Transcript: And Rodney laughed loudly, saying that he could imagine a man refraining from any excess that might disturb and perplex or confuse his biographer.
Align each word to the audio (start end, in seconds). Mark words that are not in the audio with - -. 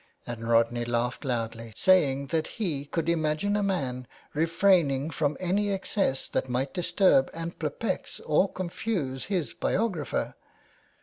And 0.25 0.49
Rodney 0.49 0.83
laughed 0.83 1.23
loudly, 1.23 1.73
saying 1.75 2.25
that 2.33 2.47
he 2.57 2.85
could 2.85 3.07
imagine 3.07 3.55
a 3.55 3.61
man 3.61 4.07
refraining 4.33 5.11
from 5.11 5.37
any 5.39 5.69
excess 5.71 6.27
that 6.29 6.49
might 6.49 6.73
disturb 6.73 7.29
and 7.35 7.59
perplex 7.59 8.19
or 8.21 8.51
confuse 8.51 9.25
his 9.25 9.53
biographer. 9.53 10.33